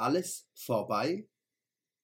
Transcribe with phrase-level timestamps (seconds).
[0.00, 1.28] alles vorbei.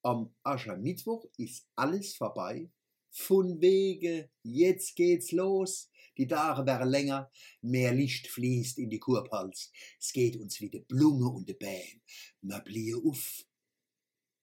[0.02, 2.70] Am Aschermittwoch ist alles vorbei.
[3.10, 5.90] Von wegen, jetzt geht's los.
[6.16, 7.30] Die Tage werden länger,
[7.60, 9.70] mehr Licht fließt in die Kurpals.
[9.98, 12.00] Es geht uns wie de Blume und de Bäm.
[12.42, 13.44] Ma bliehe uff.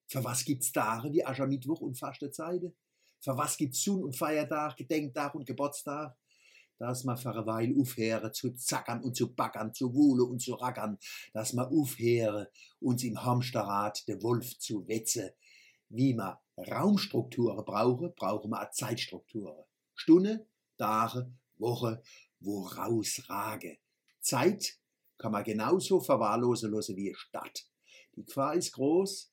[0.07, 2.75] Für was gibt's Tage wie Aschermittwoch und Fastezeide?
[3.19, 6.15] Für was gibt's Sun- und Feiertag, Gedenktag und Geburtstag?
[6.77, 10.53] Dass ma für eine Weile aufhören zu zackern und zu backern, zu wuhle und zu
[10.53, 10.97] rackern,
[11.33, 12.47] dass ma aufhören,
[12.79, 15.35] uns im Hamsterrad de Wolf zu wetze.
[15.89, 19.63] Wie ma Raumstrukturen brauche, brauchen wir Zeitstrukturen.
[19.95, 20.47] Stunde,
[20.77, 22.01] Tage, Woche,
[22.39, 23.77] woraus rage.
[24.19, 24.77] Zeit
[25.17, 27.65] kann man genauso verwahrlosen lassen wie Stadt.
[28.15, 29.31] Die Gefahr ist groß,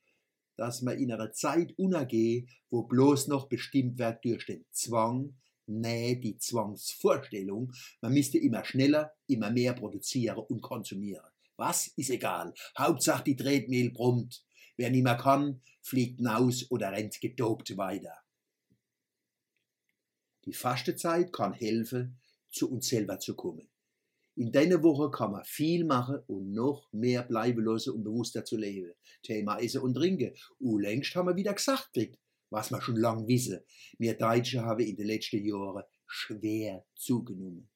[0.57, 5.35] dass man in einer Zeit unergeht, wo bloß noch bestimmt wird durch den Zwang,
[5.71, 11.31] nee, die Zwangsvorstellung, man müsste immer schneller, immer mehr produzieren und konsumieren.
[11.57, 12.55] Was ist egal.
[12.77, 14.45] Hauptsache die Tretmehl brummt.
[14.77, 18.17] Wer nicht mehr kann, fliegt hinaus oder rennt gedopt weiter.
[20.47, 22.19] Die Fastenzeit kann helfen,
[22.51, 23.69] zu uns selber zu kommen.
[24.37, 28.57] In dieser Woche kann man viel machen und noch mehr bleiben lassen und bewusster zu
[28.57, 28.95] leben.
[29.23, 30.35] Thema Essen und Trinken.
[30.59, 32.19] Und längst haben wir wieder gesagt gekriegt,
[32.51, 33.61] was wir schon lange wissen.
[33.99, 37.69] Wir Deutsche haben in den letzten Jahren schwer zugenommen.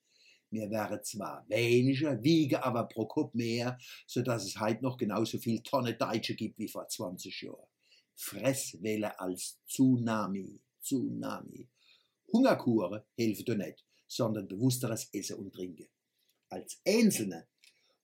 [0.50, 5.60] Wir wären zwar weniger, wiegen aber pro Kopf mehr, sodass es heute noch genauso viel
[5.62, 7.66] Tonnen Deutsche gibt wie vor 20 Jahren.
[8.14, 10.60] Fresswelle als Tsunami.
[10.80, 11.68] Tsunami.
[12.32, 15.88] Hungerkuren helfen doch nicht, sondern bewussteres Essen und Trinken.
[16.48, 17.48] Als Einzelne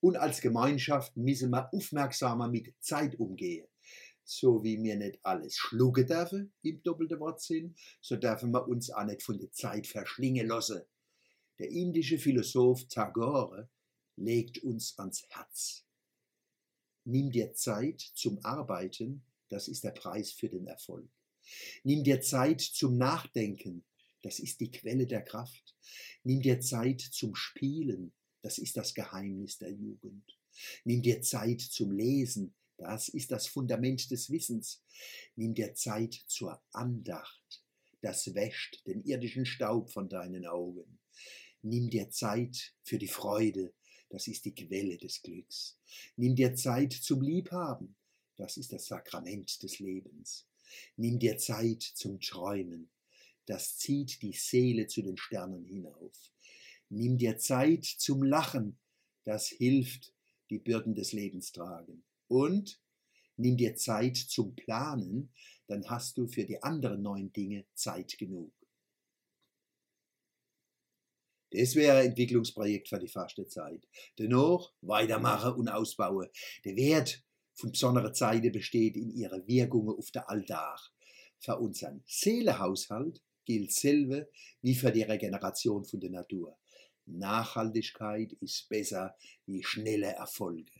[0.01, 3.69] und als Gemeinschaft müssen wir aufmerksamer mit Zeit umgehen.
[4.33, 9.05] So wie wir nicht alles schlucken dürfen, im doppelten Wortsinn, so dürfen wir uns auch
[9.05, 10.83] nicht von der Zeit verschlingen lassen.
[11.59, 13.69] Der indische Philosoph Tagore
[14.14, 15.84] legt uns ans Herz.
[17.03, 21.11] Nimm dir Zeit zum Arbeiten, das ist der Preis für den Erfolg.
[21.83, 23.84] Nimm dir Zeit zum Nachdenken,
[24.23, 25.75] das ist die Quelle der Kraft.
[26.23, 28.12] Nimm dir Zeit zum Spielen,
[28.42, 30.39] das ist das Geheimnis der Jugend.
[30.85, 34.83] Nimm dir Zeit zum Lesen, das ist das Fundament des Wissens.
[35.36, 37.63] Nimm dir Zeit zur Andacht,
[38.01, 40.98] das wäscht den irdischen Staub von deinen Augen.
[41.61, 43.74] Nimm dir Zeit für die Freude,
[44.08, 45.79] das ist die Quelle des Glücks.
[46.17, 47.96] Nimm dir Zeit zum Liebhaben,
[48.36, 50.47] das ist das Sakrament des Lebens.
[50.97, 52.91] Nimm dir Zeit zum Träumen,
[53.45, 56.33] das zieht die Seele zu den Sternen hinauf.
[56.89, 58.79] Nimm dir Zeit zum Lachen,
[59.24, 60.14] das hilft,
[60.48, 62.02] die Bürden des Lebens tragen.
[62.30, 62.80] Und
[63.36, 65.33] nimm dir Zeit zum Planen,
[65.67, 68.52] dann hast du für die anderen neun Dinge Zeit genug.
[71.51, 73.85] Das wäre ein Entwicklungsprojekt für die Fastenzeit.
[74.17, 76.29] Dennoch weitermachen und ausbauen.
[76.64, 77.24] Der Wert
[77.55, 80.79] von besonderen Zeiten besteht in ihrer Wirkung auf den Alltag.
[81.41, 84.30] Für unseren Seelenhaushalt gilt selbe
[84.62, 86.57] wie für die Regeneration von der Natur.
[87.07, 89.17] Nachhaltigkeit ist besser
[89.47, 90.80] wie schnelle Erfolge.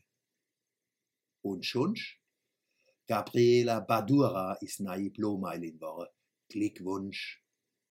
[1.43, 1.95] Und schon?
[3.07, 4.81] Gabriela Badura ist
[5.11, 6.13] Blomeilin geworden.
[6.49, 7.40] Glückwunsch.